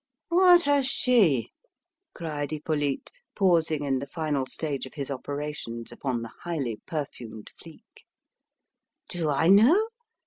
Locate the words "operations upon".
5.11-6.23